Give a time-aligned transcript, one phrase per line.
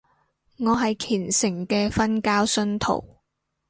[0.57, 3.05] 我係虔誠嘅瞓覺信徒